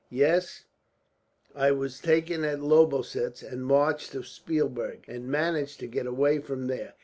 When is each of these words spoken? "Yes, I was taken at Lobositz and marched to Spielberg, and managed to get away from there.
"Yes, 0.09 0.63
I 1.53 1.69
was 1.71 1.99
taken 1.99 2.43
at 2.43 2.59
Lobositz 2.59 3.43
and 3.43 3.63
marched 3.63 4.13
to 4.13 4.23
Spielberg, 4.23 5.05
and 5.07 5.27
managed 5.27 5.79
to 5.81 5.85
get 5.87 6.07
away 6.07 6.39
from 6.39 6.65
there. 6.65 6.95